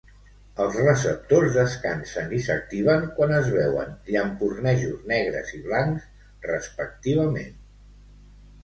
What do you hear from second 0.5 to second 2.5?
Els receptors descansen i